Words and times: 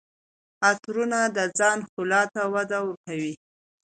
عطرونه 0.67 1.19
د 1.35 1.37
ځان 1.57 1.77
ښکلا 1.87 2.21
ته 2.33 2.41
وده 2.53 2.79
ورکوي. 2.87 3.33